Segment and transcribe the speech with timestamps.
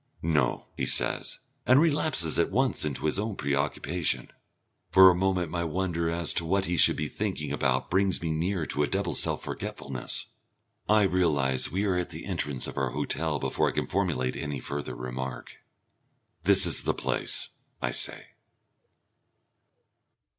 [0.23, 4.31] "No," he says, and relapses at once into his own preoccupation.
[4.89, 8.31] For a moment my wonder as to what he should be thinking about brings me
[8.31, 10.25] near to a double self forgetfulness.
[10.89, 14.59] I realise we are at the entrance of our hotel before I can formulate any
[14.59, 15.57] further remark.
[16.45, 17.49] "This is the place,"
[17.79, 18.29] I say.